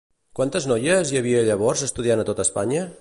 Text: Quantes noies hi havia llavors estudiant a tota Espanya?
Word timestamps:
Quantes 0.37 0.65
noies 0.71 1.11
hi 1.15 1.19
havia 1.21 1.43
llavors 1.49 1.85
estudiant 1.89 2.25
a 2.25 2.27
tota 2.31 2.47
Espanya? 2.49 2.89